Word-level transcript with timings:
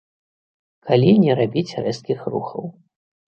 Калі 0.87 1.11
не 1.25 1.35
рабіць 1.39 1.77
рэзкіх 1.87 2.19
рухаў. 2.37 2.63